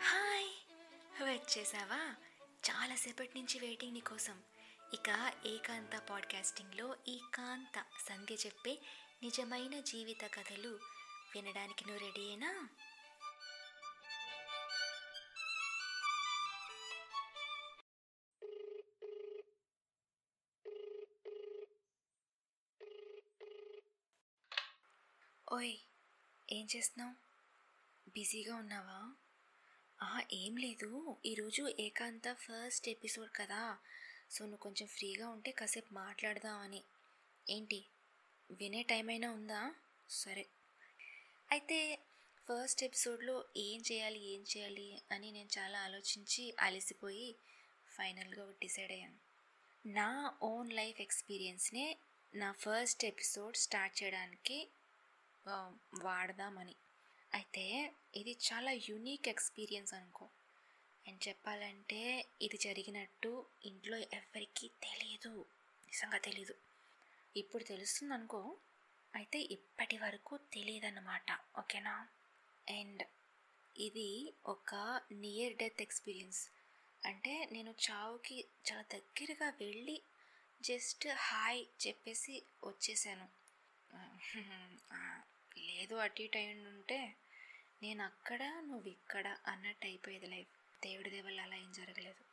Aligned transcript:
Hi. 0.00 0.48
వచ్చేసావా? 1.22 2.14
చాలాసేపటి 2.70 3.30
నుంచి 3.36 3.58
వెయిటింగ్ 3.58 3.94
నీ 3.94 4.00
కోసం. 4.00 4.42
ఇక 4.94 5.32
ఏకాంత 5.46 5.98
పాడ్కాస్టింగ్లో 6.10 6.96
ఈ 7.08 7.20
కాంత 7.34 7.84
సంధ్య 8.08 8.34
చెప్పే 8.34 8.78
నిజమైన 9.22 9.80
జీవిత 9.80 10.20
కథలు 10.20 10.78
వినడానికి 11.34 11.84
నువ్వు 11.84 12.04
రెడీయేనా 12.04 12.68
ఓయ్ 25.52 25.76
ఏం 26.52 26.68
చేస్తున్నావు? 26.76 27.14
బిజీగా 28.10 28.56
ఉన్నావా? 28.56 29.14
ఆహా, 30.02 30.22
ఏం 30.32 30.56
లేదు. 30.56 31.16
ఈరోజు 31.26 31.74
ఏకాంత 31.80 32.32
ఫస్ట్ 32.32 32.88
ఎపిసోడ్ 32.88 33.30
కదా. 33.36 33.78
సో 34.30 34.44
నువ్వు 34.44 34.58
కొంచెం 34.58 34.88
ఫ్రీగా 34.88 35.28
ఉంటే 35.28 35.50
కాసేపు 35.50 35.94
మాట్లాడదామని. 35.94 36.82
ఏంటి? 37.50 37.84
వినే 38.50 38.82
టైం 38.82 39.08
అయినా 39.08 39.30
ఉందా? 39.30 39.74
సరే. 40.10 40.46
అయితే 41.50 41.98
ఫస్ట్ 42.48 42.84
ఎపిసోడ్లో 42.84 43.44
ఏం 43.56 43.82
చేయాలి 43.92 44.24
ఏం 44.24 44.44
చేయాలి 44.56 45.02
అని 45.12 45.32
నేను 45.32 45.48
చాలా 45.58 45.80
ఆలోచించి 45.80 46.54
అలసిపోయి 46.60 47.36
ఫైనల్గా 47.90 48.54
డిసైడ్ 48.60 48.92
అయ్యాను. 48.92 49.16
నా 49.86 50.34
ఓన్ 50.42 50.72
లైఫ్ 50.72 51.00
ఎక్స్పీరియన్స్నే 51.00 51.96
నా 52.34 52.52
ఫస్ట్ 52.52 53.04
ఎపిసోడ్ 53.04 53.56
స్టార్ట్ 53.56 54.02
చేయడానికి 54.02 54.68
వాడదామని. 56.06 56.76
అయితే 57.32 57.64
ఇది 58.16 58.32
చాలా 58.46 58.72
యూనిక్ 58.88 59.28
ఎక్స్పీరియన్స్ 59.28 59.94
అనుకో. 59.94 60.26
అండ్ 61.06 61.28
చెప్పాలంటే 61.28 62.00
ఇది 62.42 62.58
జరిగినట్టు 62.58 63.32
ఇంట్లో 63.64 63.98
ఎవరికీ 64.18 64.66
తెలియదు 64.86 65.32
నిజంగా 65.88 66.18
తెలీదు. 66.18 66.54
ఇప్పుడు 67.36 67.64
తెలుస్తుంది 67.64 68.14
అనుకో. 68.14 68.42
అయితే 69.14 69.38
ఇప్పటి 69.56 69.96
వరకు 69.98 70.34
తెలియదన్నమాట 70.54 71.28
ఓకేనా? 71.58 71.94
అండ్ 72.68 73.02
ఇది 73.76 74.10
ఒక 74.54 74.74
నియర్ 75.24 75.56
డెత్ 75.56 75.82
ఎక్స్పీరియన్స్ 75.82 76.40
అంటే 77.02 77.34
నేను 77.52 77.74
చావుకి 77.86 78.36
చాలా 78.68 78.84
దగ్గరగా 78.94 79.48
వెళ్ళి 79.62 79.96
జస్ట్ 80.60 81.06
హాయ్ 81.26 81.60
చెప్పేసి 81.86 82.34
వచ్చేసాను. 82.64 83.26
లేదు 85.58 85.94
అటు 85.94 86.22
ఇటు 86.22 86.38
అయి 86.38 86.64
ఉంటే 86.66 87.14
నేను 87.82 88.04
అక్కడ 88.04 88.42
నువ్వు 88.42 88.88
ఇక్కడ 88.88 89.36
అన్నట్టు 89.46 89.86
అయిపోయేది 89.86 90.26
లైఫ్. 90.26 90.82
దేవుడి 90.82 91.10
దేవల్ల 91.10 91.40
అలా 91.40 91.56
ఏం 91.56 91.72
జరగలేదు. 91.72 92.28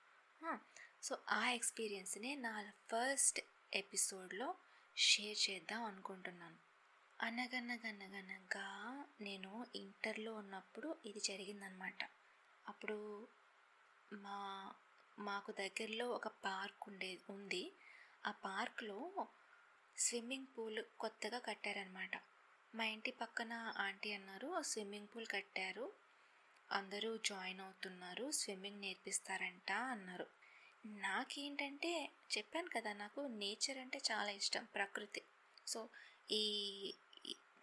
సో 1.03 1.17
ఆ 1.29 1.49
ఎక్స్పీరియన్స్ని 1.49 2.35
నా 2.35 2.71
ఫస్ట్ 2.71 3.39
ఎపిసోడ్లో 3.73 4.55
షేర్ 4.97 5.49
చేద్దాం 5.49 5.83
అనుకుంటున్నాను. 5.83 6.55
అనగనగనగనగా 7.21 9.05
నేను 9.21 9.65
ఇంటర్లో 9.75 10.33
ఉన్నప్పుడు 10.33 10.95
ఇది 11.05 11.19
జరిగిందనమాట. 11.19 12.03
అప్పుడు 12.67 13.27
మా 14.13 14.73
మాకు 15.19 15.51
దగ్గరలో 15.51 16.09
ఒక 16.09 16.27
పార్క్ 16.27 16.89
ఉండేది 16.89 17.21
ఉంది. 17.29 17.71
ఆ 18.25 18.31
పార్క్లో 18.31 19.27
స్విమ్మింగ్ 19.97 20.45
పూల్ 20.57 20.83
కొత్తగా 20.99 21.39
కట్టారనమాట. 21.39 22.11
మా 22.75 22.85
ఇంటి 22.85 23.11
పక్కన 23.11 23.53
ఆంటీ 23.77 24.13
అన్నారు 24.13 24.61
స్విమ్మింగ్ 24.61 25.07
పూల్ 25.07 25.27
కట్టారు. 25.27 25.85
అందరూ 26.71 27.17
జాయిన్ 27.17 27.61
అవుతున్నారు. 27.61 28.31
స్విమ్మింగ్ 28.31 28.81
నేర్పిస్తారంట 28.81 29.71
అన్నారు. 29.71 30.25
నాకేంటంటే 30.85 31.91
చెప్పాను 32.37 32.69
కదా 32.69 32.93
నాకు 32.93 33.21
నేచర్ 33.21 33.77
అంటే 33.77 34.01
చాలా 34.11 34.31
ఇష్టం 34.31 34.67
ప్రకృతి. 34.75 35.21
సో 35.67 35.89
ఈ 36.31 36.43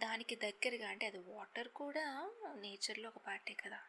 దానికి 0.00 0.36
దగ్గరగా 0.36 0.88
అంటే 0.88 1.06
అది 1.06 1.18
వాటర్ 1.18 1.68
కూడా 1.68 2.04
నేచర్లో 2.54 3.08
ఒక 3.08 3.26
పార్టే 3.26 3.54
కదా 3.54 3.80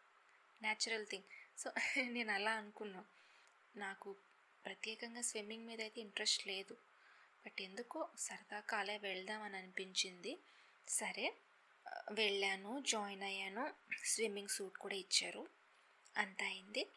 న్యాచురల్ 0.61 1.07
థింగ్. 1.07 1.29
సో 1.57 1.69
నేను 2.15 2.31
అలా 2.31 2.51
అనుకున్నాను 2.51 3.05
నాకు 3.75 4.15
ప్రత్యేకంగా 4.65 5.21
స్విమ్మింగ్ 5.21 5.65
మీద 5.65 5.81
అయితే 5.81 6.01
ఇంట్రెస్ట్ 6.01 6.47
లేదు. 6.47 6.77
బట్ 7.45 7.61
ఎందుకో 7.61 8.09
సరదా 8.17 8.59
కాలే 8.59 8.97
వెళ్దాం 8.97 9.09
వెళ్దామని 9.09 9.57
అనిపించింది. 9.57 10.33
సరే. 10.89 11.37
వెళ్ళాను 12.11 12.83
జాయిన్ 12.87 13.23
అయ్యాను. 13.23 13.73
స్విమ్మింగ్ 14.05 14.47
సూట్ 14.47 14.77
కూడా 14.77 14.95
ఇచ్చారు. 14.95 15.47
అంతా 16.17 16.45
అయింది. 16.45 16.87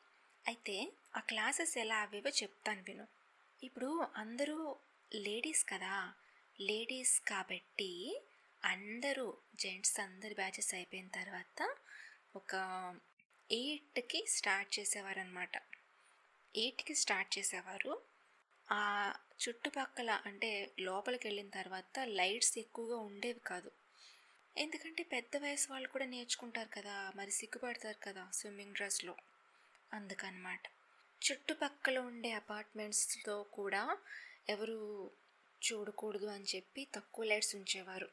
అయితే 0.47 0.93
ఆ 1.17 1.21
క్లాసెస్ 1.21 1.79
ఎలా 1.79 1.97
అవేవో 1.97 2.31
చెప్తాను 2.31 2.83
విను. 2.83 3.07
ఇప్పుడు 3.63 4.07
అందరూ 4.17 4.77
లేడీస్ 5.15 5.65
కదా. 5.69 6.15
లేడీస్ 6.61 7.21
కాబట్టి 7.21 8.23
అందరూ 8.65 9.37
జెంట్స్ 9.55 10.01
అందరి 10.01 10.35
బ్యాచెస్ 10.35 10.75
అయిపోయిన 10.75 11.09
తర్వాత 11.09 11.77
ఒక 12.37 12.55
ఎయిట్కి 13.53 14.27
స్టార్ట్ 14.29 14.79
చేసేవారు 14.79 15.21
అనమాట 15.21 15.57
ఎయిట్కి 16.57 16.95
స్టార్ట్ 16.95 17.39
చేసేవారు. 17.39 18.01
ఆ 18.73 19.06
చుట్టుపక్కల 19.41 20.21
అంటే 20.27 20.75
లోపలికి 20.79 21.29
వెళ్ళిన 21.29 21.49
తర్వాత 21.49 21.99
లైట్స్ 22.05 22.59
ఎక్కువగా 22.59 22.97
ఉండేవి 22.97 23.41
కాదు. 23.41 23.71
ఎందుకంటే 24.57 25.03
పెద్ద 25.03 25.43
వయసు 25.43 25.73
వాళ్ళు 25.73 25.89
కూడా 25.89 26.05
నేర్చుకుంటారు 26.05 26.69
కదా 26.69 27.13
మరి 27.17 27.31
సిగ్గుపడతారు 27.31 27.97
కదా 28.03 28.31
స్విమ్మింగ్ 28.33 28.75
డ్రెస్లో. 28.75 29.17
అందుకనమాట. 29.93 30.61
చుట్టుపక్కల 31.23 31.99
ఉండే 31.99 32.31
అపార్ట్మెంట్స్లో 32.33 33.43
కూడా 33.43 33.99
ఎవరు 34.49 35.11
చూడకూడదు 35.63 36.27
అని 36.27 36.45
చెప్పి 36.45 36.89
తక్కువ 36.95 37.25
లైట్స్ 37.25 37.57
ఉంచేవారు. 37.57 38.09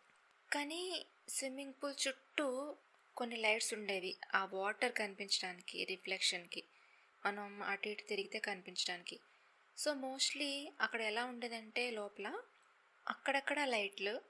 కానీ 0.53 1.05
స్విమ్మింగ్ 1.29 1.73
పూల్ 1.83 2.07
చుట్టూ 2.07 2.75
కొన్ని 3.17 3.37
లైట్స్ 3.37 3.73
ఉండేవి. 3.73 4.15
ఆ 4.35 4.45
వాటర్ 4.45 4.93
కనిపించడానికి 4.93 5.85
రిఫ్లెక్షన్కి 5.85 6.63
మనం 7.25 7.63
అటు 7.63 7.87
ఇటు 7.87 8.03
తిరిగితే 8.03 8.39
కనిపించడానికి. 8.39 9.19
సో 9.77 9.93
మోస్ట్లీ 9.93 10.71
అక్కడ 10.81 11.01
ఎలా 11.01 11.25
ఉండేదంటే 11.25 11.91
లోపల 11.91 12.41
అక్కడక్కడ 13.07 13.63
లైట్లు 13.63 14.21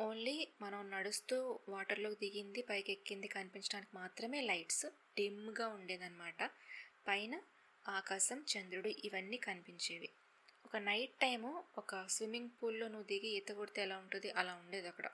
ఓన్లీ 0.00 0.48
మనం 0.60 0.90
నడుస్తూ 0.90 1.60
వాటర్లోకి 1.68 2.16
దిగింది 2.16 2.62
పైకి 2.62 2.92
ఎక్కింది 2.92 3.28
కనిపించడానికి 3.28 3.96
మాత్రమే 3.96 4.40
లైట్స్ 4.40 4.86
డిమ్గా 4.86 5.68
ఉండేదన్నమాట. 5.68 6.50
పైన 7.08 7.42
ఆకాశం 7.88 8.44
చంద్రుడు 8.52 8.88
ఇవన్నీ 8.88 9.36
కనిపించేవి. 9.36 10.08
ఒక 10.66 10.76
నైట్ 10.76 11.20
టైము 11.20 11.64
ఒక 11.78 12.06
స్విమ్మింగ్ 12.06 12.50
పూల్లో 12.62 12.88
నువ్వు 12.88 13.02
దిగి 13.02 13.28
ఈత 13.28 13.48
కొడితే 13.48 13.82
ఎలా 13.82 13.98
ఉంటుంది? 13.98 14.30
అలా 14.30 14.54
ఉండేది 14.54 14.88
అక్కడ. 14.88 15.10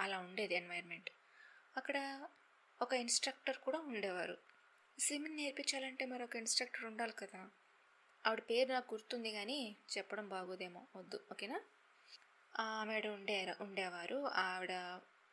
అలా 0.00 0.18
ఉండేది 0.18 0.54
ఎన్వైర్న్మెంట్. 0.54 1.10
అక్కడ 1.76 2.26
ఒక 2.82 2.92
ఇన్స్ట్రక్టర్ 2.92 3.58
కూడా 3.58 3.78
ఉండేవారు. 3.78 4.38
స్విమ్మింగ్ 4.98 5.36
నేర్పించాలంటే 5.36 6.04
మరొక 6.04 6.36
ఇన్స్ట్రక్టర్ 6.36 6.84
ఉండాలి 6.84 7.12
కదా. 7.12 7.50
ఆవిడ 8.24 8.42
పేరు 8.48 8.68
నాకు 8.72 8.88
గుర్తుంది 8.94 9.30
కానీ 9.30 9.58
చెప్పడం 9.94 10.26
బాగోదేమో 10.28 10.82
వద్దు 10.96 11.18
ఓకేనా? 11.32 11.58
ఆవిడ 12.54 13.06
ఉండే 13.08 13.36
ఉండేవారు 13.60 14.18
ఆవిడ 14.44 14.72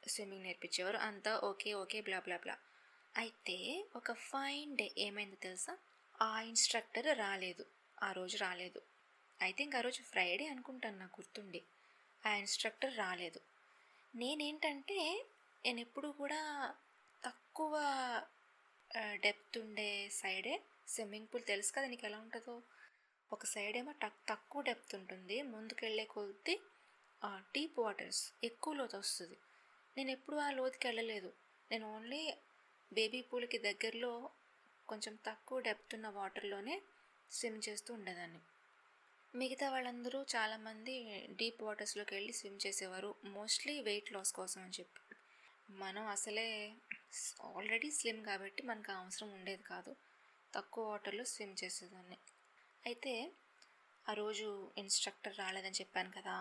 స్విమ్మింగ్ 0.04 0.46
నేర్పించేవారు 0.46 1.00
అంతా 1.08 1.32
ఓకే 1.50 1.72
ఓకే 1.74 2.00
బ్లా 2.02 2.20
బ్లా 2.20 2.38
బ్లా. 2.38 2.56
అయితే 3.16 3.58
ఒక 3.96 4.12
ఫైన్ 4.30 4.72
డే 4.78 4.88
ఏమైందో 4.98 5.38
తెలుసా? 5.42 5.74
ఆ 6.20 6.32
ఇన్స్ట్రక్టర్ 6.50 7.10
రాలేదు 7.18 7.64
ఆ 7.98 8.10
రోజు 8.12 8.38
రాలేదు. 8.38 8.80
ఐ 9.40 9.52
థింక్ 9.52 9.76
ఆ 9.76 9.82
రోజు 9.82 10.02
ఫ్రైడే 10.04 10.46
అనుకుంటాను 10.48 10.98
నాకు 10.98 11.16
గుర్తుండి. 11.20 11.62
ఆ 12.24 12.32
ఇన్స్ట్రక్టర్ 12.36 12.94
రాలేదు. 12.98 13.40
నేనేంటంటే 14.14 15.00
నేను 15.64 15.80
ఎప్పుడు 15.80 16.10
కూడా 16.20 16.42
తక్కువ 17.24 17.74
డెప్త్ 19.24 19.58
ఉండే 19.58 19.90
సైడే 20.20 20.56
స్విమ్మింగ్ 20.88 21.30
పూల్ 21.32 21.46
తెలుసు 21.46 21.72
కదా 21.74 21.88
నీకు 21.88 22.06
ఎలా 22.06 22.20
ఉంటుందో? 22.20 22.56
ఒక 23.32 23.46
సైడ్ 23.46 23.78
ఏమో 23.78 23.92
టక్ 23.92 24.30
తక్కువ 24.30 24.62
డెప్త్ 24.62 24.96
ఉంటుంది. 24.96 25.42
ముందుకెళ్ళే 25.42 26.06
కొద్దీ 26.06 26.56
డీప్ 27.26 27.80
వాటర్స్ 27.80 28.34
ఎక్కువ 28.44 28.74
లోతు 28.74 28.98
వస్తుంది. 28.98 29.38
నేను 29.98 30.12
ఎప్పుడు 30.12 30.38
ఆ 30.38 30.52
లోతుకి 30.52 30.88
వెళ్ళలేదు. 30.88 31.34
నేను 31.72 31.96
ఓన్లీ 31.96 32.34
బేబీ 32.94 33.22
పూల్కి 33.22 33.58
దగ్గరలో 33.58 34.30
కొంచెం 34.88 35.16
తక్కువ 35.28 35.60
డెప్త్ 35.60 35.96
ఉన్న 35.96 36.08
వాటర్లోనే 36.08 36.82
స్విమ్ 37.32 37.62
చేస్తూ 37.70 37.94
ఉండేదాన్ని. 37.94 38.42
మిగతా 39.36 39.70
వాళ్ళందరూ 39.70 40.26
చాలామంది 40.36 40.96
డీప్ 41.32 41.64
వాటర్స్లోకి 41.64 42.16
వెళ్ళి 42.16 42.34
స్విమ్ 42.34 42.60
చేసేవారు. 42.68 43.16
మోస్ట్లీ 43.26 43.82
వెయిట్ 43.82 44.14
లాస్ 44.14 44.34
కోసం 44.34 44.62
అని 44.62 44.74
చెప్పి. 44.80 45.02
మనం 45.74 46.08
అసలే 46.08 46.48
ఆల్రెడీ 47.56 47.92
స్లిమ్ 47.92 48.26
కాబట్టి 48.26 48.64
మనకు 48.64 48.92
అవసరం 48.92 49.34
ఉండేది 49.34 49.64
కాదు. 49.64 49.96
తక్కువ 50.54 50.86
వాటర్లో 50.90 51.24
స్విమ్ 51.24 51.56
చేసేదాన్ని. 51.64 52.18
అయితే 52.84 53.14
ఆ 54.06 54.14
రోజు 54.14 54.48
ఇన్స్ట్రక్టర్ 54.78 55.38
రాలేదని 55.38 55.80
చెప్పాను 55.82 56.12
కదా 56.12 56.36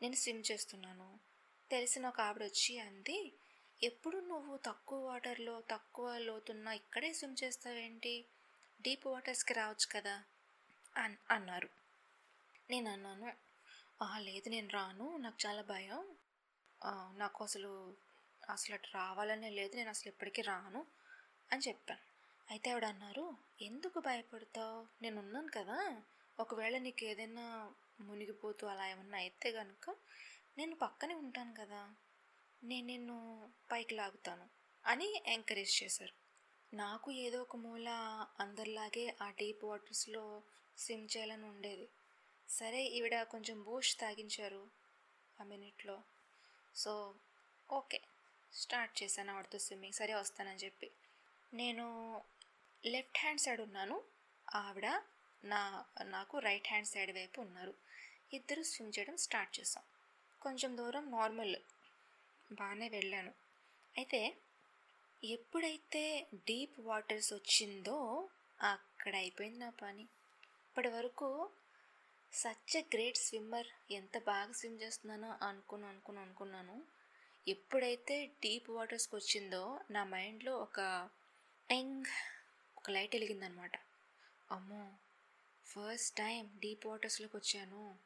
నేను 0.00 0.14
స్విమ్ 0.14 0.44
చేస్తున్నాను. 0.50 1.08
తెలిసిన 1.70 2.04
ఒక 2.08 2.20
ఆవిడ 2.20 2.42
వచ్చి 2.42 2.78
అంది 2.78 3.18
ఎప్పుడు 3.80 4.18
నువ్వు 4.22 4.54
తక్కువ 4.64 4.98
వాటర్లో 5.06 5.60
తక్కువ 5.70 6.18
లోతున్న 6.18 6.66
ఇక్కడే 6.72 7.10
స్విమ్ 7.12 7.36
చేస్తావేంటి? 7.44 8.14
డీప్ 8.80 9.06
వాటర్స్కి 9.06 9.54
రావచ్చు 9.54 9.88
కదా 9.92 10.16
అన్ 10.96 11.16
అన్నారు. 11.30 11.70
నేను 12.70 12.90
అన్నాను 12.90 13.30
లేదు 14.24 14.48
నేను 14.48 14.68
రాను 14.68 15.06
నాకు 15.16 15.38
చాలా 15.46 15.62
భయం. 15.64 16.00
నాకు 17.16 17.44
అసలు 17.44 17.70
అసలు 18.42 18.74
అటు 18.74 18.88
రావాలనే 18.94 19.50
లేదు 19.50 19.72
నేను 19.76 19.90
అసలు 19.90 20.08
ఎప్పటికీ 20.08 20.42
రాను 20.42 20.80
అని 21.52 21.62
చెప్పాను. 21.68 22.04
అయితే 22.48 22.70
ఆవిడ 22.70 22.84
అన్నారు 22.84 23.24
ఎందుకు 23.60 24.00
భయపడతావు? 24.00 24.86
నేను 25.02 25.18
ఉన్నాను 25.20 25.50
కదా. 25.56 25.78
ఒకవేళ 26.38 26.78
నీకు 26.78 27.04
ఏదైనా 27.04 27.44
మునిగిపోతూ 28.00 28.66
అలా 28.66 28.86
ఏమన్నా 28.88 29.18
అయితే 29.18 29.52
కనుక 29.52 29.86
నేను 30.58 30.76
పక్కనే 30.76 31.14
ఉంటాను 31.14 31.54
కదా. 31.54 31.82
నేను 32.62 32.86
నిన్ను 32.86 33.16
పైకి 33.72 33.94
లాగుతాను 33.94 34.46
అని 34.84 35.22
ఎంకరేజ్ 35.26 35.82
చేశారు. 35.82 36.14
నాకు 36.72 37.12
ఏదో 37.12 37.42
ఒక 37.42 37.56
మూల 37.56 37.88
అందరిలాగే 38.40 39.16
ఆ 39.22 39.30
డీప్ 39.30 39.64
వాటర్స్లో 39.64 40.24
స్విమ్ 40.78 41.08
చేయాలని 41.16 41.44
ఉండేది. 41.44 41.86
సరే 42.48 42.84
ఈవిడ 42.86 43.22
కొంచెం 43.22 43.62
బూస్ట్ 43.62 44.00
తాగించారు 44.00 44.62
ఆ 45.40 45.44
మినిట్లో. 45.44 45.96
సో 46.74 46.92
ఓకే 47.70 48.00
స్టార్ట్ 48.52 49.02
చేశాను 49.02 49.32
ఆవిడతో 49.32 49.58
స్విమ్మింగ్ 49.58 49.94
సరే 49.94 50.14
వస్తానని 50.14 50.58
చెప్పి. 50.58 50.88
నేను 51.52 51.86
లెఫ్ట్ 52.86 53.18
హ్యాండ్ 53.18 53.40
సైడ్ 53.40 53.60
ఉన్నాను. 53.60 53.96
ఆవిడ 54.54 54.86
నా 55.44 55.84
నాకు 56.04 56.38
రైట్ 56.38 56.68
హ్యాండ్ 56.68 56.88
సైడ్ 56.88 57.12
వైపు 57.12 57.40
ఉన్నారు. 57.40 57.74
ఇద్దరు 58.32 58.62
స్విమ్ 58.62 58.92
చేయడం 58.98 59.16
స్టార్ట్ 59.16 59.60
చేసాం 59.60 59.84
కొంచెం 60.42 60.76
దూరం 60.76 61.10
నార్మల్ 61.10 61.56
బాగానే 62.52 62.88
వెళ్ళాను. 62.88 63.32
అయితే 63.96 64.20
ఎప్పుడైతే 65.24 66.26
డీప్ 66.34 66.80
వాటర్స్ 66.80 67.32
వచ్చిందో 67.32 68.28
అక్కడ 68.60 69.14
అయిపోయింది 69.16 69.58
నా 69.58 69.70
పని. 69.70 70.02
ఇప్పటి 70.66 70.88
వరకు 70.88 71.28
సచ్ 72.32 72.76
ఎ 72.76 72.82
గ్రేట్ 72.94 73.16
స్విమ్మర్ 73.16 73.66
ఎంత 73.92 74.18
బాగా 74.18 74.52
స్విమ్ 74.52 74.80
చేస్తున్నానో 74.82 75.38
అనుకుని 75.48 75.86
అనుకుని 75.86 76.18
అనుకున్నాను. 76.18 76.76
ఎప్పుడైతే 77.48 78.26
డీప్ 78.26 78.70
వాటర్స్కి 78.70 79.16
వచ్చిందో 79.16 79.80
నా 79.90 80.04
మైండ్లో 80.04 80.56
ఒక 80.56 80.80
టెంగ్ 81.70 82.04
ఒక 82.84 82.90
లైట్ 82.90 83.14
వెలిగిందనమాట. 83.14 83.76
అమ్మో 84.50 84.92
ఫస్ట్ 85.66 86.16
టైం 86.16 86.50
డీప్ 86.58 86.86
వాటర్స్లోకి 86.86 87.36
వచ్చాను 87.36 87.98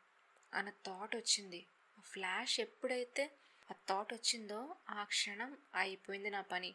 అన్న 0.54 0.70
థాట్ 0.70 1.16
వచ్చింది. 1.16 1.66
ఫ్లాష్ 2.02 2.60
ఎప్పుడైతే 2.60 3.30
ఆ 3.70 3.74
థాట్ 3.88 4.14
వచ్చిందో 4.14 4.76
ఆ 4.88 5.04
క్షణం 5.04 5.58
అయిపోయింది 5.74 6.30
నా 6.30 6.40
పని. 6.40 6.74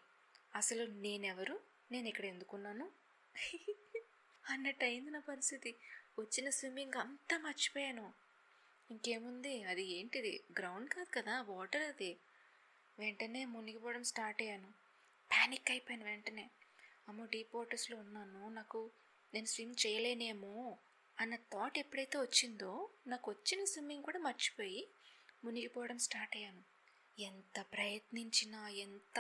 అసలు 0.55 0.91
నేనెవరు? 0.91 1.59
నేను 1.91 2.07
ఇక్కడ 2.07 2.25
ఎందుకున్నాను 2.25 2.91
అన్నట్టు 4.50 4.85
అయింది 4.85 5.11
నా 5.11 5.19
పరిస్థితి. 5.19 5.75
వచ్చిన 6.19 6.50
స్విమ్మింగ్ 6.50 6.94
అంతా 6.94 7.38
మర్చిపోయాను. 7.38 8.13
ఇంకేముంది? 8.91 9.63
అది 9.63 9.83
ఏంటిది? 9.83 10.44
గ్రౌండ్ 10.59 10.89
కాదు 10.89 11.09
కదా 11.13 11.41
వాటర్ 11.41 11.81
అది. 11.81 12.17
వెంటనే 13.00 13.45
మునిగిపోవడం 13.45 14.03
స్టార్ట్ 14.03 14.41
అయ్యాను. 14.41 14.67
ప్యానిక్ 15.31 15.71
అయిపోయాను 15.71 16.05
వెంటనే. 16.05 16.50
అమ్మో 17.07 17.25
డీప్ 17.25 17.55
వాటర్స్లో 17.55 17.97
ఉన్నాను. 17.97 18.50
నాకు 18.50 18.91
నేను 19.33 19.45
స్విమ్ 19.45 19.75
చేయలేనేమో 19.85 20.77
అన్న 21.19 21.35
థాట్ 21.35 21.77
ఎప్పుడైతే 21.77 22.17
వచ్చిందో 22.17 22.89
నాకు 23.07 23.31
వచ్చిన 23.31 23.63
స్విమ్మింగ్ 23.63 24.03
కూడా 24.03 24.19
మర్చిపోయి 24.19 24.88
మునిగిపోవడం 25.44 25.97
స్టార్ట్ 25.97 26.35
అయ్యాను. 26.35 26.63
ఎంత 27.19 27.65
ప్రయత్నించినా 27.73 28.69
ఎంత 28.69 29.19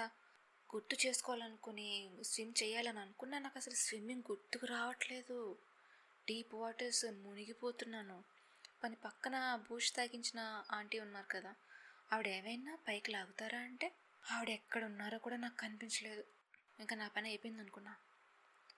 గుర్తు 0.75 1.07
చేసుకోవాలనుకుని 1.07 2.11
స్విమ్ 2.21 2.53
చేయాలని 2.63 2.99
అనుకున్నా 2.99 3.39
నాకు 3.39 3.57
అసలు 3.57 3.73
స్విమ్మింగ్ 3.73 4.23
గుర్తుకు 4.31 4.65
రావట్లేదు. 4.65 5.57
డీప్ 6.27 6.53
వాటర్స్ 6.55 7.05
మునిగిపోతున్నాను. 7.05 8.23
పని 8.83 8.95
పక్కన 8.95 9.55
బూష్ 9.69 9.91
తాగించిన 9.91 10.63
ఆంటీ 10.71 10.99
ఉన్నారు 10.99 11.25
కదా 11.31 11.55
ఆవిడ 12.13 12.27
ఏమైనా 12.27 12.77
పైకి 12.87 13.11
లాగుతారా 13.11 13.59
అంటే 13.59 13.93
ఆవిడ 14.31 14.49
ఎక్కడ 14.49 14.83
ఉన్నారో 14.83 15.17
కూడా 15.17 15.37
నాకు 15.37 15.57
కనిపించలేదు. 15.57 16.23
ఇంకా 16.79 16.95
నా 16.95 17.07
పని 17.07 17.29
అయిపోయింది 17.29 17.61
అనుకున్నా. 17.61 17.95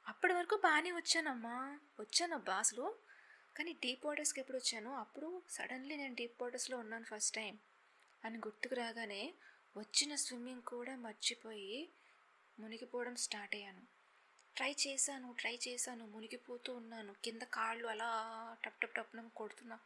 అప్పటి 0.07 0.33
వరకు 0.33 0.55
బాగానే 0.55 0.91
వచ్చానమ్మా. 0.91 1.79
వచ్చానబ్బా 1.99 2.55
అసలు. 2.55 2.95
కానీ 3.57 3.73
డీప్ 3.73 4.05
వాటర్స్కి 4.05 4.39
ఎప్పుడు 4.39 4.57
వచ్చాను? 4.57 4.95
అప్పుడు 4.95 5.41
సడన్లీ 5.49 5.95
నేను 5.95 6.15
డీప్ 6.15 6.41
వాటర్స్లో 6.41 6.77
ఉన్నాను 6.77 7.05
ఫస్ట్ 7.05 7.35
టైం. 7.35 7.59
అని 8.25 8.37
గుర్తుకు 8.37 8.75
రాగానే 8.75 9.33
వచ్చిన 9.77 10.15
స్విమ్మింగ్ 10.15 10.61
కూడా 10.61 10.95
మర్చిపోయి 10.95 11.89
మునిగిపోవడం 12.59 13.15
స్టార్ట్ 13.15 13.55
అయ్యాను. 13.55 13.83
ట్రై 14.55 14.75
చేశాను 14.87 15.33
ట్రై 15.33 15.59
చేశాను 15.67 16.07
మునిగిపోతూ 16.07 16.73
ఉన్నాను. 16.75 17.15
కింద 17.23 17.41
కాళ్ళు 17.41 17.87
అలా 17.87 18.09
టప్ 18.65 18.81
టప్ 18.81 18.95
టప్న 18.95 19.27
కొడుతున్నా. 19.27 19.79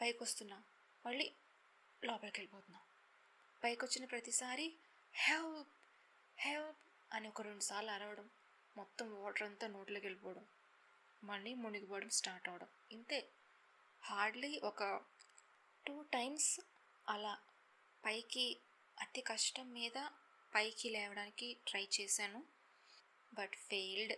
పైకి 0.00 0.22
వస్తున్నా 0.22 0.62
మళ్ళీ 1.06 1.32
లోపలికి 2.04 2.40
వెళ్ళిపోతున్నా 2.40 2.80
పైకి 3.62 3.84
వచ్చిన 3.84 4.04
ప్రతిసారి 4.04 4.72
హెల్ప్! 5.14 5.72
హెల్ప్! 6.38 6.91
అని 7.12 7.28
ఒక 7.28 7.42
రెండు 7.42 7.62
సార్లు 7.62 7.90
అరవడం 7.90 8.30
మొత్తం 8.76 9.22
వాటర్ 9.22 9.42
అంతా 9.42 9.66
నోట్లోకి 9.66 10.06
వెళ్ళిపోవడం 10.06 10.46
మళ్ళీ 11.24 11.54
మునిగిపోవడం 11.54 12.10
స్టార్ట్ 12.10 12.48
అవడం. 12.48 12.68
ఇంతే. 12.92 13.28
హార్డ్లీ 14.02 14.60
ఒక 14.64 15.00
టూ 15.86 16.02
టైమ్స్ 16.02 16.60
అలా 17.08 17.38
పైకి 18.04 18.56
అతి 19.00 19.20
కష్టం 19.20 19.72
మీద 19.72 20.08
పైకి 20.54 20.90
లేవడానికి 20.90 21.56
ట్రై 21.68 21.88
చేశాను. 22.00 22.44
బట్ 23.34 23.54
ఫెయిల్డ్ 23.54 24.16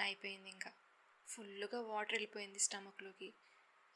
అయిపోయింది 0.00 0.50
ఇంకా. 0.50 0.72
ఫుల్గా 1.28 1.80
వాటర్ 1.80 2.12
వెళ్ళిపోయింది 2.12 2.58
స్టమక్లోకి 2.58 3.32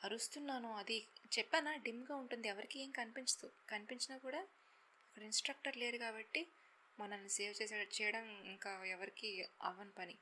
అరుస్తున్నాను 0.05 0.77
అది 0.77 1.07
చెప్పానా? 1.39 1.77
డిమ్గా 1.77 2.17
ఉంటుంది. 2.17 2.49
ఎవరికి 2.49 2.81
ఏం 2.81 2.91
కనిపించదు. 2.91 3.51
కనిపించినా 3.71 4.19
కూడా 4.19 4.39
అక్కడ 4.39 5.23
ఇన్స్ట్రక్టర్ 5.23 5.77
లేరు 5.77 5.97
కాబట్టి 5.97 6.47
మనల్ని 6.99 7.29
సేవ్ 7.29 7.55
చేసే 7.63 7.89
చేయడం 7.97 8.25
ఇంకా 8.45 8.85
ఎవరికి 8.85 9.31
అవ్వని 9.63 9.91
పని. 9.91 10.17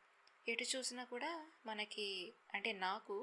ఎటు 0.48 0.64
చూసినా 0.76 1.04
కూడా 1.04 1.30
మనకి 1.66 2.06
అంటే 2.54 2.72
నాకు 2.72 3.16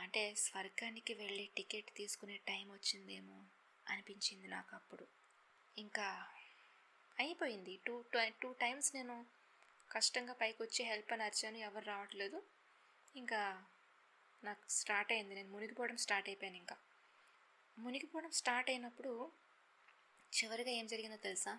అంటే 0.00 0.34
స్వర్గానికి 0.34 1.14
వెళ్ళే 1.14 1.46
టికెట్ 1.56 1.90
తీసుకునే 1.96 2.36
టైం 2.48 2.72
వచ్చిందేమో 2.72 3.38
అనిపించింది 3.86 4.48
నాకు 4.48 4.76
అప్పుడు. 4.76 5.04
ఇంకా 5.78 6.06
అయిపోయింది. 7.18 7.80
టూ 7.86 7.94
టూ 8.42 8.52
టైమ్స్ 8.52 8.94
నేను 8.94 9.16
కష్టంగా 9.90 10.32
పైకి 10.32 10.62
వచ్చి 10.62 10.84
హెల్ప్ 10.84 11.12
అని 11.12 11.22
అరిచాను. 11.22 11.58
ఎవరు 11.58 11.84
రావట్లేదు. 11.84 12.38
ఇంకా 13.16 13.40
నాకు 14.44 14.70
స్టార్ట్ 14.70 15.12
అయింది. 15.12 15.34
నేను 15.34 15.50
మునిగిపోవడం 15.50 15.96
స్టార్ట్ 15.96 16.28
అయిపోయాను 16.28 16.56
ఇంకా. 16.56 16.76
మునిగిపోవడం 17.78 18.30
స్టార్ట్ 18.30 18.70
అయినప్పుడు 18.70 19.12
చివరిగా 20.32 20.70
ఏం 20.70 20.86
జరిగిందో 20.86 21.16
తెలుసా? 21.16 21.52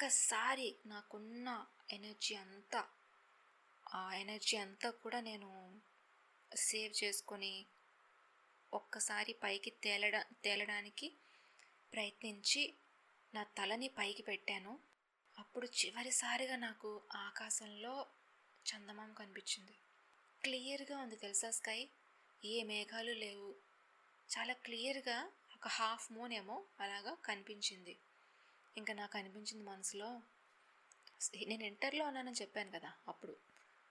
ఒక్కసారి 0.00 0.76
నాకున్న 0.86 1.66
ఎనర్జీ 1.90 2.34
అంతా 2.34 2.88
ఆ 3.94 4.14
ఎనర్జీ 4.14 4.56
అంతా 4.56 4.90
కూడా 4.90 5.20
నేను 5.20 5.80
సేవ్ 6.56 7.04
చేసుకొని 7.04 7.66
ఒక్కసారి 8.74 9.32
పైకి 9.32 9.70
తేలడ 9.70 10.24
తేలడానికి 10.44 11.12
ప్రయత్నించి 11.92 12.74
నా 13.34 13.42
తలని 13.42 13.88
పైకి 13.88 14.22
పెట్టాను. 14.22 14.78
అప్పుడు 15.38 15.66
చివరిసారిగా 15.66 16.56
నాకు 16.56 17.02
ఆకాశంలో 17.14 18.06
చందమామ 18.66 19.12
కనిపించింది. 19.12 19.72
క్లియర్గా 20.44 20.98
ఉంది 20.98 21.16
తెలుసా 21.16 21.50
స్కై? 21.50 21.88
ఏ 22.44 22.62
మేఘాలు 22.62 23.12
లేవు. 23.12 23.54
చాలా 24.30 24.52
క్లియర్గా 24.52 25.30
ఒక 25.54 25.68
హాఫ్ 25.68 26.12
మూన్ 26.12 26.32
ఏమో 26.32 26.64
అలాగా 26.80 27.14
కనిపించింది. 27.14 27.98
ఇంకా 28.76 28.92
నాకు 28.94 29.18
అనిపించింది 29.18 29.64
మనసులో 29.64 30.08
నేను 31.48 31.64
ఇంటర్లో 31.64 32.06
ఉన్నానని 32.06 32.38
చెప్పాను 32.42 32.70
కదా 32.70 32.90
అప్పుడు. 33.08 33.34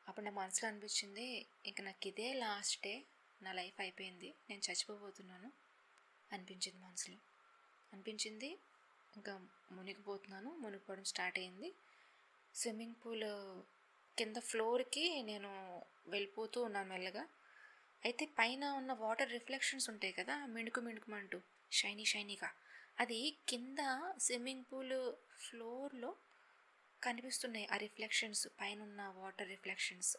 అప్పుడు 0.07 0.25
నా 0.25 0.31
మనసులో 0.31 0.67
అనిపించింది 0.69 1.25
ఇంకా 1.65 1.83
నాకు 1.83 2.07
ఇదే 2.07 2.33
లాస్ట్ 2.33 2.83
డే 2.83 2.93
నా 3.43 3.51
లైఫ్ 3.51 3.81
అయిపోయింది 3.81 4.33
నేను 4.50 4.62
చచ్చిపోబోతున్నాను 4.71 5.50
అనిపించింది 6.33 6.79
మనసులో. 6.83 7.17
అనిపించింది 7.93 8.50
ఇంకా 9.15 9.33
మునిగిపోతున్నాను 9.71 10.50
మునిగిపోవడం 10.51 11.03
స్టార్ట్ 11.03 11.39
అయింది. 11.39 11.69
స్విమ్మింగ్ 12.55 12.95
పూల్ 13.05 13.27
కింద 14.17 14.38
ఫ్లోర్కి 14.39 15.21
నేను 15.21 15.50
వెళ్ళిపోతూ 16.07 16.62
ఉన్నాను 16.62 16.89
మెల్లగా. 16.89 17.24
అయితే 18.05 18.25
పైన 18.39 18.65
ఉన్న 18.71 18.91
వాటర్ 18.93 19.31
రిఫ్లెక్షన్స్ 19.31 19.89
ఉంటాయి 19.89 20.13
కదా 20.13 20.45
మిణుకు 20.45 20.81
మిణుకుమంటూ 20.81 21.39
షైనీ 21.71 22.05
షైనీగా. 22.05 22.50
అది 23.00 23.38
కింద 23.50 23.77
స్విమ్మింగ్ 24.18 24.65
పూల్ 24.74 25.13
ఫ్లోర్లో 25.38 26.15
కనిపిస్తున్నాయి 27.03 27.65
ఆ 27.65 27.77
రిఫ్లెక్షన్స్ 27.77 28.48
పైన 28.62 28.82
ఉన్న 28.82 29.01
వాటర్ 29.08 29.48
రిఫ్లెక్షన్స్. 29.48 30.18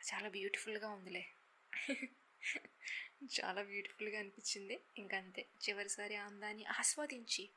చాలా 0.00 0.28
బ్యూటిఫుల్గా 0.28 0.88
ఉందిలే. 0.88 1.24
చాలా 3.40 3.62
బ్యూటిఫుల్గా 3.62 4.18
అనిపించింది. 4.18 4.80
ఇంకంతే. 4.98 5.46
చివరిసారి 5.62 6.16
అందాన్ని 6.16 6.64
ఆస్వాదించి 6.64 7.48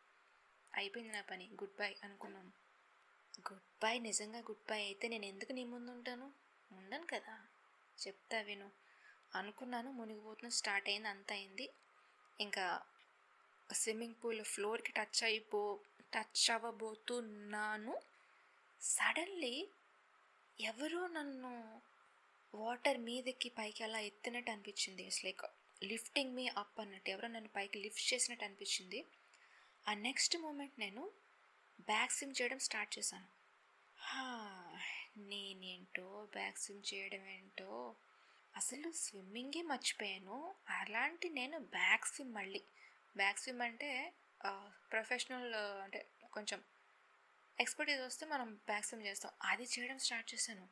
అయిపోయింది 0.75 1.13
నా 1.13 1.21
పని. 1.21 1.49
గుడ్ 1.53 1.77
బై 1.79 1.95
అనుకున్నాను. 2.03 2.51
గుడ్ 3.39 3.83
బై 3.83 3.99
నిజంగా 3.99 4.39
గుడ్ 4.39 4.71
బై. 4.71 4.81
అయితే 4.83 5.07
నేను 5.07 5.25
ఎందుకు 5.25 5.51
నీ 5.51 5.63
ముందు 5.63 5.91
ఉంటాను? 5.91 6.31
ఉండను 6.71 7.05
కదా. 7.05 7.35
చెప్తా 8.07 8.41
విను. 8.41 8.71
అనుకున్నాను 9.35 9.91
మునిగిపోతున్న 9.91 10.49
స్టార్ట్ 10.49 10.89
అయింది 10.89 11.07
అంత 11.07 11.31
అయింది. 11.31 11.69
ఇంకా 12.39 12.81
స్విమ్మింగ్ 13.73 14.15
పూల్ 14.23 14.43
ఫ్లోర్కి 14.43 14.91
టచ్ 14.91 15.23
అయిపో 15.23 15.79
టచ్ 16.13 16.51
అవ్వబోతున్నాను. 16.51 18.01
సడన్లీ 18.81 19.67
ఎవరో 20.61 21.07
నన్ను 21.07 21.81
వాటర్ 22.55 22.97
మీదకి 22.97 23.49
పైకి 23.49 23.83
అలా 23.83 23.99
ఎత్తినట్టు 23.99 24.51
అనిపించింది. 24.51 25.03
It's 25.03 25.25
like 25.25 25.41
lifting 25.83 26.35
me 26.35 26.47
up 26.47 26.79
అన్నట్టు. 26.79 27.09
ఎవరో 27.09 27.27
నన్ను 27.27 27.49
పైకి 27.55 27.79
లిఫ్ట్ 27.79 28.13
చేసినట్టు 28.13 28.45
అనిపించింది. 28.45 29.05
ఆ 29.87 29.93
నెక్స్ట్ 29.93 30.37
మూమెంట్ 30.37 30.79
నేను 30.79 31.11
బ్యాక్ 31.79 32.11
స్విమ్ 32.11 32.41
చేయడం 32.41 32.59
స్టార్ట్ 32.59 32.99
చేశాను. 32.99 33.25
హా, 33.99 34.79
నేనేంటో 35.17 36.27
బ్యాక్ 36.31 36.57
స్విమ్ 36.57 36.93
చేయడం 36.93 37.25
ఏంటో? 37.25 37.95
అసలు 38.55 38.91
స్విమ్మింగే 38.91 39.61
మర్చిపోయాను. 39.61 40.55
అలాంటి 40.69 41.29
నేను 41.29 41.59
బ్యాక్ 41.59 42.05
స్విమ్ 42.05 42.33
మళ్ళీ. 42.33 42.61
బ్యాక్ 43.15 43.39
స్విమ్ 43.39 43.61
అంటే 43.61 43.89
ప్రొఫెషనల్ 44.91 45.47
అంటే 45.83 45.99
కొంచెం 46.33 46.59
ఎక్స్పర్టీస్ 47.57 48.01
వస్తే 48.01 48.25
మనం 48.25 48.49
బ్యాక్ 48.67 48.85
స్విమ్ 48.85 49.05
చేస్తాం. 49.05 49.31
అది 49.41 49.63
చేయడం 49.73 49.99
స్టార్ట్ 49.99 50.33
చేశాను. 50.33 50.65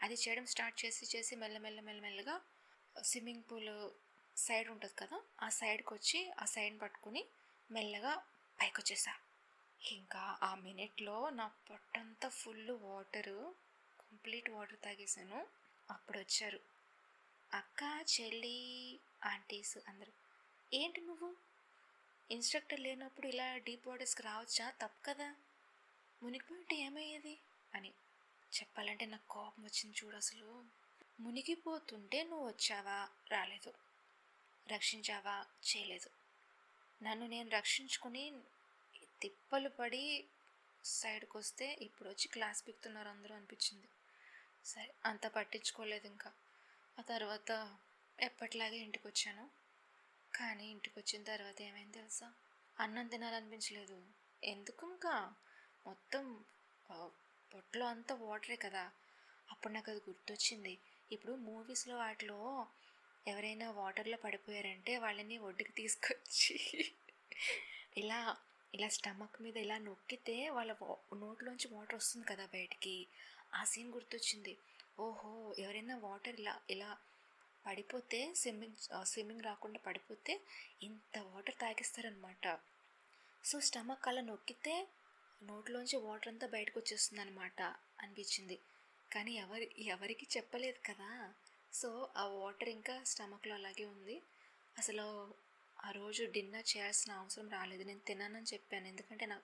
అది 0.00 0.14
చేయడం 0.14 0.46
స్టార్ట్ 0.46 0.84
చేసి 0.84 1.04
చేసి 1.06 1.36
మెల్లమెల్ల 1.36 1.80
మెల్లమెల్లగా 1.80 2.34
స్విమ్మింగ్ 2.96 3.44
పూల్ 3.50 3.70
సైడ్ 4.36 4.68
ఉంటుంది 4.70 4.94
కదా 4.94 5.18
ఆ 5.42 5.48
సైడ్కి 5.50 5.94
వచ్చి 5.94 6.30
ఆ 6.38 6.44
సైడ్ని 6.44 6.78
పట్టుకుని 6.78 7.22
మెల్లగా 7.70 8.12
పైకి 8.58 8.80
వచ్చేసా 8.80 9.14
ఇంకా 9.80 10.22
ఆ 10.42 10.54
మినిట్లో 10.56 11.16
నా 11.30 11.46
పొట్టంతా 11.68 12.28
ఫుల్ 12.38 12.70
వాటరు 12.84 13.38
కంప్లీట్ 14.00 14.50
వాటర్ 14.50 14.80
తాగేసాను 14.82 15.40
అప్పుడు 15.88 16.18
వచ్చారు 16.18 16.60
అక్క 17.50 17.82
చెల్లి 18.12 18.56
ఆంటీస్ 19.24 19.76
అందరూ 19.88 20.12
ఏంటి 20.72 21.00
నువ్వు? 21.00 21.28
ఇన్స్ట్రక్టర్ 22.30 22.80
లేనప్పుడు 22.80 23.26
ఇలా 23.26 23.56
డీప్ 23.56 23.88
వాటర్స్కి 23.88 24.22
రావచ్చా? 24.22 24.70
తప్పు 24.70 25.04
కదా. 25.04 25.34
మునిగిపోయింటే 26.22 26.76
ఏమయ్యేది? 26.76 27.38
అని. 27.74 27.88
చెప్పాలంటే 28.54 29.06
నాకు 29.06 29.28
కోపం 29.28 29.64
వచ్చింది 29.64 29.96
చూడు 30.04 30.16
అసలు. 30.16 30.64
మునిగిపోతుంటే 31.20 32.22
నువ్వు 32.22 32.46
వచ్చావా? 32.46 33.08
రాలేదు. 33.30 33.72
రక్షించావా? 34.72 35.46
చేయలేదు. 35.66 36.10
నన్ను 37.04 37.26
నేను 37.26 37.50
రక్షించుకుని 37.50 38.32
తిప్పలు 39.22 39.68
పడి 39.68 40.24
సైడ్కి 40.84 41.36
వస్తే 41.36 41.78
ఇప్పుడు 41.80 42.08
వచ్చి 42.08 42.28
క్లాస్ 42.28 42.66
పిక్తున్నారు 42.66 43.08
అందరూ 43.08 43.34
అనిపించింది. 43.34 43.88
సరే 44.64 44.94
అంత 45.04 45.26
పట్టించుకోలేదు 45.26 46.06
ఇంకా. 46.06 46.32
ఆ 46.98 47.02
తర్వాత 47.02 47.76
ఎప్పటిలాగే 48.20 48.76
ఇంటికి 48.76 49.06
వచ్చాను 49.06 49.65
కానీ 50.36 50.64
ఇంటికి 50.70 50.98
వచ్చిన 50.98 51.22
తర్వాత 51.22 51.58
ఏమైంది 51.62 51.98
తెలుసా? 51.98 52.28
అన్నం 52.76 53.06
తినాలనిపించలేదు. 53.06 53.98
ఎందుకు 54.42 54.82
ఇంకా 54.86 55.14
మొత్తం 55.86 56.24
పొట్టలో 57.50 57.86
అంతా 57.86 58.14
వాటరే 58.14 58.56
కదా. 58.56 58.84
అప్పుడు 59.48 59.72
నాకు 59.72 59.90
అది 59.90 60.00
గుర్తొచ్చింది. 60.08 60.74
ఇప్పుడు 61.10 61.32
మూవీస్లో 61.46 61.96
వాటిలో 61.96 62.38
ఎవరైనా 63.26 63.70
వాటర్లో 63.70 64.16
పడిపోయారంటే 64.16 64.92
వాళ్ళని 64.96 65.38
ఒడ్డుకి 65.38 65.72
తీసుకొచ్చి 65.72 66.56
ఇలా 67.96 68.20
ఇలా 68.74 68.88
స్టమక్ 68.88 69.42
మీద 69.42 69.56
ఇలా 69.56 69.78
నొక్కితే 69.78 70.36
వాళ్ళ 70.48 70.72
నోట్లోంచి 71.16 71.68
వాటర్ 71.68 71.94
వస్తుంది 71.94 72.26
కదా 72.26 72.46
బయటికి. 72.46 72.96
ఆ 73.54 73.64
సీన్ 73.64 73.92
గుర్తొచ్చింది. 73.92 74.54
ఓహో 74.98 75.32
ఎవరైనా 75.58 75.96
వాటర్ 75.96 76.36
ఇలా 76.40 76.54
ఇలా 76.70 76.90
పడిపోతే 77.66 78.34
స్విమ్మింగ్ 78.34 79.04
స్విమ్మింగ్ 79.04 79.42
రాకుండా 79.42 79.78
పడిపోతే 79.78 80.40
ఇంత 80.82 81.18
వాటర్ 81.18 81.54
తాగిస్తారనమాట 81.54 82.58
సో 83.44 83.60
స్టమక్ 83.60 84.08
అలా 84.08 84.20
నొక్కితే 84.20 84.88
నోట్లోంచి 85.42 85.96
వాటర్ 85.96 86.28
అంతా 86.28 86.46
బయటకు 86.46 86.80
వచ్చేస్తుంది 86.80 87.22
అనమాట 87.22 87.62
అనిపించింది. 88.00 88.58
కానీ 89.12 89.32
ఎవరి 89.32 89.70
ఎవరికి 89.78 90.26
చెప్పలేదు 90.36 90.76
కదా. 90.86 91.34
సో 91.72 92.08
ఆ 92.16 92.26
వాటర్ 92.26 92.68
ఇంకా 92.68 93.02
స్టమక్లో 93.04 93.54
అలాగే 93.54 93.84
ఉంది. 93.84 94.22
అసలు 94.78 95.34
ఆ 95.84 95.90
రోజు 95.90 96.24
డిన్నర్ 96.24 96.76
చేయాల్సిన 96.76 97.12
అవసరం 97.12 97.50
రాలేదు. 97.50 97.82
నేను 97.82 97.98
తిన్నానని 97.98 98.44
చెప్పాను. 98.44 98.86
ఎందుకంటే 98.86 99.26
నాకు 99.26 99.42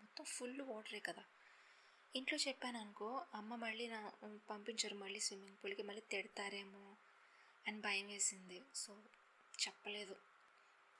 మొత్తం 0.00 0.24
ఫుల్ 0.24 0.60
వాటరే 0.60 0.98
కదా. 0.98 1.24
ఇంట్లో 2.16 2.38
చెప్పాను 2.48 2.78
అనుకో 2.78 3.24
అమ్మ 3.34 3.56
మళ్ళీ 3.56 3.88
నా 3.88 4.12
పంపించారు 4.50 4.94
మళ్ళీ 4.94 5.20
స్విమ్మింగ్ 5.20 5.56
పూల్కి 5.64 5.82
మళ్ళీ 5.82 6.02
తిడతారేమో 6.10 6.96
అని 7.68 7.80
భయం 7.80 8.06
వేసింది. 8.06 8.62
సో 8.74 8.92
చెప్పలేదు. 9.62 10.16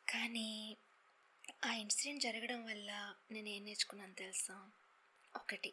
కానీ 0.09 0.77
ఆ 1.65 1.73
ఇన్సిడెంట్ 1.75 2.23
జరగడం 2.23 2.65
వల్ల 2.65 3.15
నేను 3.31 3.49
ఏం 3.49 3.65
నేర్చుకున్నాను 3.65 4.15
తెలుసా? 4.15 4.71
ఒకటి 5.37 5.73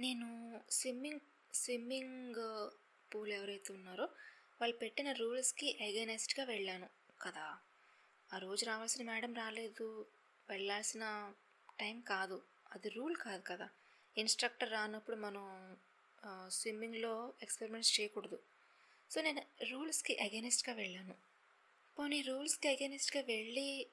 నేను 0.00 0.60
స్విమ్మింగ్ 0.70 1.20
స్విమ్మింగ్ 1.54 2.34
పూల్ 3.14 3.32
ఎవరైతే 3.32 3.72
ఉన్నారో 3.72 4.04
వాళ్ళు 4.60 4.76
పెట్టిన 4.76 5.12
రూల్స్కి 5.12 5.78
అగైనెస్ట్గా 5.80 6.46
వెళ్ళాను 6.46 6.88
కదా. 7.22 7.58
ఆ 8.34 8.38
రోజు 8.38 8.64
రావాల్సిన 8.64 9.10
మేడం 9.10 9.34
రాలేదు 9.34 10.06
వెళ్ళాల్సిన 10.48 11.32
టైం 11.80 12.00
కాదు. 12.00 12.42
అది 12.72 12.88
రూల్ 12.88 13.16
కాదు 13.16 13.42
కదా. 13.46 13.68
ఇన్స్ట్రక్టర్ 14.18 14.70
రానప్పుడు 14.72 15.16
మనం 15.16 15.76
స్విమ్మింగ్లో 16.48 17.32
ఎక్స్పెరిమెంట్స్ 17.42 18.00
చేయకూడదు. 18.00 18.38
సో 19.10 19.22
నేను 19.22 19.42
రూల్స్కి 19.64 20.16
అగెనిస్ట్గా 20.16 20.74
వెళ్ళాను. 20.74 21.14
పోనీ 21.98 22.22
రూల్స్కి 22.22 22.68
అగెనిస్ట్గా 22.68 23.22
వెళ్ళి 23.22 23.86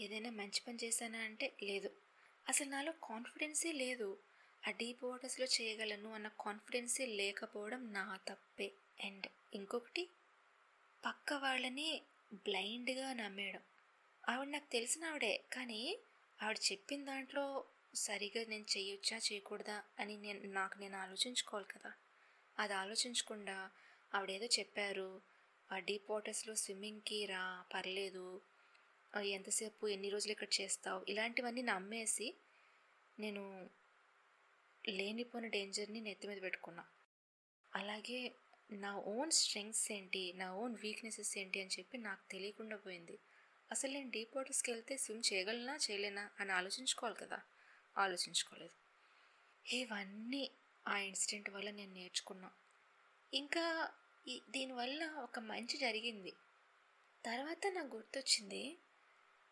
ఏదైనా 0.00 0.30
మంచి 0.30 0.60
పని 0.68 0.78
చేశానా 0.84 1.18
అంటే 1.18 1.56
లేదు. 1.62 1.90
అసలు 2.48 2.70
నాలో 2.70 2.92
కాన్ఫిడెన్సే 2.92 3.72
లేదు. 3.72 4.18
ఆ 4.68 4.70
డీప్ 4.70 5.04
వాటర్స్లో 5.04 5.46
చేయగలను 5.46 6.14
అన్న 6.14 6.28
కాన్ఫిడెన్సే 6.28 7.06
లేకపోవడం 7.06 7.92
నా 7.92 8.18
తప్పే. 8.28 8.72
అండ్ 9.04 9.26
ఇంకొకటి 9.54 10.08
పక్క 11.04 11.32
వాళ్ళని 11.32 12.02
బ్లైండ్గా 12.34 13.12
నమ్మేయడం. 13.12 13.62
ఆవిడ 14.28 14.48
నాకు 14.48 14.72
తెలిసిన 14.72 15.04
ఆవిడే 15.04 15.44
కానీ 15.52 15.98
ఆవిడ 16.42 16.58
చెప్పిన 16.72 17.04
దాంట్లో 17.04 17.64
సరిగా 17.94 18.44
నేను 18.48 18.66
చేయొచ్చా 18.78 19.16
చేయకూడదా 19.16 19.82
అని 19.98 20.16
నేను 20.16 20.52
నాకు 20.52 20.78
నేను 20.78 20.96
ఆలోచించుకోవాలి 20.96 21.68
కదా. 21.72 21.92
అది 22.58 22.74
ఆలోచించకుండా 22.74 23.70
ఆవిడేదో 24.14 24.46
చెప్పారు 24.46 25.22
ఆ 25.72 25.78
డీప్ 25.78 26.10
వాటర్స్లో 26.10 26.54
స్విమ్మింగ్కి 26.54 27.26
రా 27.26 27.64
పర్లేదు. 27.74 28.40
ఎంతసేపు 29.24 29.88
ఎన్ని 29.88 30.08
రోజులు 30.08 30.32
ఇక్కడ 30.32 30.48
చేస్తావు? 30.60 31.06
ఇలాంటివన్నీ 31.08 31.62
నమ్మేసి 31.62 32.34
నేను 33.18 33.70
లేనిపోయిన 34.88 35.48
డేంజర్ని 35.48 36.00
నెత్తి 36.00 36.28
మీద 36.28 36.42
పెట్టుకున్నా. 36.42 36.84
అలాగే 37.74 38.32
నా 38.72 38.96
ఓన్ 38.96 39.30
స్ట్రెంగ్స్ 39.30 39.92
ఏంటి 39.92 40.32
నా 40.36 40.54
ఓన్ 40.54 40.76
వీక్నెసెస్ 40.82 41.38
ఏంటి 41.38 41.60
అని 41.60 41.70
చెప్పి 41.78 41.98
నాకు 41.98 42.30
తెలియకుండా 42.30 42.76
పోయింది. 42.76 43.18
అసలు 43.70 43.92
నేను 43.92 44.10
డీప్ 44.10 44.36
వాటర్స్కి 44.36 44.72
వెళ్తే 44.72 44.96
స్విమ్ 44.96 45.22
చేయగలనా 45.32 45.78
చేయలేనా 45.90 46.30
అని 46.40 46.52
ఆలోచించుకోవాలి 46.52 47.16
కదా. 47.16 47.42
ఆలోచించుకోలేదు. 47.98 48.76
ఇవన్నీ 49.74 50.50
ఆ 50.88 50.98
ఇన్సిడెంట్ 50.98 51.50
వల్ల 51.50 51.70
నేను 51.70 51.94
నేర్చుకున్నా. 51.94 52.50
ఇంకా 53.34 53.92
ఈ 54.26 54.34
దీనివల్ల 54.50 55.02
ఒక 55.18 55.38
మంచి 55.48 55.76
జరిగింది. 55.76 56.32
తర్వాత 57.24 57.66
నాకు 57.74 57.90
గుర్తొచ్చింది 57.96 58.62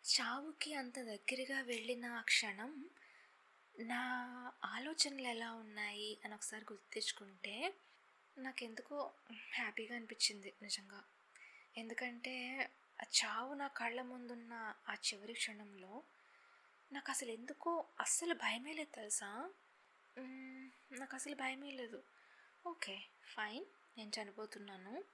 చావుకి 0.04 0.70
అంత 0.74 0.96
దగ్గరగా 1.04 1.58
వెళ్ళిన 1.62 2.06
ఆ 2.12 2.22
క్షణం 2.22 2.72
నా 3.74 4.00
ఆలోచనలు 4.66 5.28
ఎలా 5.28 5.50
ఉన్నాయి 5.54 6.10
అని 6.24 6.34
ఒకసారి 6.34 6.64
గుర్తు 6.64 6.88
తెచ్చుకుంటే 6.92 7.54
నాకెందుకో 8.36 8.98
హ్యాపీగా 9.52 9.94
అనిపించింది 9.96 10.52
నిజంగా. 10.62 11.00
ఎందుకంటే 11.76 12.34
ఆ 12.98 13.06
చావు 13.18 13.54
నా 13.54 13.68
కళ్ళ 13.76 14.00
ముందున్న 14.02 14.52
ఆ 14.88 14.96
చివరి 15.06 15.32
క్షణంలో 15.32 15.94
నాకు 16.90 17.10
అసలు 17.10 17.30
ఎందుకో 17.30 17.72
అస్సలు 18.00 18.34
భయమే 18.36 18.72
లేదు 18.72 18.92
తెలుసా? 18.94 19.30
నాకు 20.92 21.14
అసలు 21.14 21.34
భయమే 21.34 21.70
లేదు. 21.72 21.98
Okay 22.64 22.96
fine. 23.34 23.66
నేను 23.98 24.12
చనిపోతున్నాను. 24.22 25.04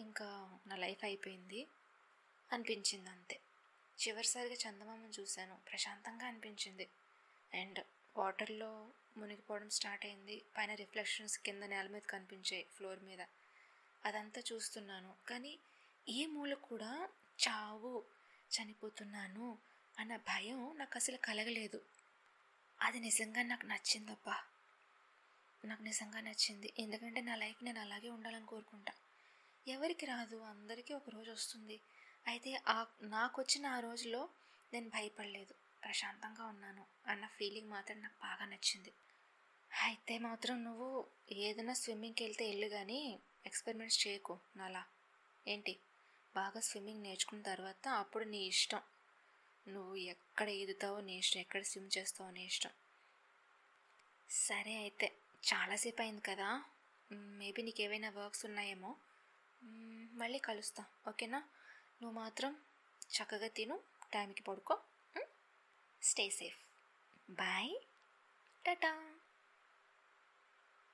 ఇంకా 0.00 0.58
నా 0.66 0.76
లైఫ్ 0.76 1.04
అయిపోయింది 1.04 1.66
అనిపించింది 2.52 3.10
అంతే. 3.10 3.40
చివరిసారిగా 3.98 4.54
చందమామను 4.54 5.20
చూశాను. 5.20 5.58
ప్రశాంతంగా 5.70 6.26
అనిపించింది. 6.26 6.88
అండ్ 7.54 7.84
వాటర్లో 8.16 8.90
మునిగిపోవడం 9.16 9.70
స్టార్ట్ 9.70 10.06
అయింది. 10.06 10.42
పైన 10.58 10.74
రిఫ్లెక్షన్స్ 10.74 11.38
కింద 11.38 11.62
నేల 11.62 11.88
మీద 11.88 12.02
కనిపించాయి 12.02 12.66
ఫ్లోర్ 12.76 13.00
మీద. 13.00 13.20
అదంతా 14.04 14.42
చూస్తున్నాను. 14.52 15.14
కానీ 15.28 15.58
ఏ 16.08 16.26
మూల 16.26 16.54
కూడా 16.54 17.08
చావు 17.48 18.04
చనిపోతున్నాను 18.50 19.58
అన్న 19.98 20.16
భయం 20.16 20.78
నాకు 20.78 20.92
అసలు 20.96 21.16
కలగలేదు. 21.16 21.80
అది 22.80 23.00
నిజంగా 23.00 23.42
నాకు 23.42 23.66
నచ్చిందబ్బా. 23.66 24.44
నాకు 25.64 25.82
నిజంగా 25.82 26.20
నచ్చింది. 26.20 26.72
ఎందుకంటే 26.78 27.20
నా 27.20 27.36
లైఫ్ 27.36 27.64
నేను 27.64 27.80
అలాగే 27.80 28.08
ఉండాలని 28.08 28.46
కోరుకుంటా. 28.46 28.92
ఎవరికి 29.66 30.06
రాదు 30.06 30.36
అందరికీ 30.42 30.94
ఒక 30.94 31.10
రోజు 31.10 31.30
వస్తుంది. 31.30 31.80
అయితే 32.26 32.62
ఆ 32.68 32.86
నాకు 33.02 33.42
వచ్చిన 33.42 33.66
ఆ 33.66 33.80
రోజులో 33.80 34.28
నేను 34.72 34.88
భయపడలేదు. 34.88 35.54
ప్రశాంతంగా 35.82 36.44
ఉన్నాను 36.44 36.86
అన్న 37.06 37.26
ఫీలింగ్ 37.26 37.70
మాత్రం 37.70 38.00
నాకు 38.00 38.18
బాగా 38.22 38.44
నచ్చింది. 38.44 38.92
అయితే 39.70 40.18
మాత్రం 40.18 40.64
నువ్వు 40.64 40.88
ఏదైనా 41.32 41.72
స్విమ్మింగ్కి 41.72 42.24
వెళ్తే 42.24 42.48
వెళ్ళు 42.48 42.66
కానీ 42.68 43.20
ఎక్స్పెరిమెంట్స్ 43.46 44.06
చేయకు 44.06 44.38
నాలా. 44.56 44.82
ఏంటి? 45.46 45.74
బాగా 46.34 46.60
స్విమ్మింగ్ 46.60 47.02
నేర్చుకున్న 47.02 47.42
తర్వాత 47.42 47.88
అప్పుడు 47.88 48.24
నీ 48.24 48.46
ఇష్టం. 48.46 48.82
నువ్వు 49.66 49.96
ఎక్కడ 49.96 50.48
ఈదుతావో 50.48 51.00
నీ 51.00 51.18
ఇష్టం 51.18 51.40
ఎక్కడ 51.40 51.62
స్విమ్ 51.62 51.98
చేస్తావో 51.98 52.30
నీ 52.30 52.44
ఇష్టం. 52.44 52.70
సరే 54.30 54.76
అయితే. 54.76 55.08
చాలాసేపు 55.44 56.02
అయింది 56.02 56.20
కదా. 56.20 56.64
మేబీ 57.12 57.62
నీకు 57.62 57.80
ఏవైనా 57.80 58.10
వర్క్స్ 58.10 58.46
ఉన్నాయేమో. 58.46 58.96
మళ్ళీ 60.12 60.38
కలుస్తా 60.38 60.84
ఓకేనా? 61.08 61.38
నువ్వు 62.02 62.10
మాత్రం 62.10 62.56
చక్కగా 63.00 63.48
తిను 63.48 63.80
టైంకి 64.14 64.42
పడుకో. 64.42 64.78
Stay 66.02 66.30
safe. 66.30 66.58
బాయ్. 67.30 67.74
టాటా. 68.66 69.19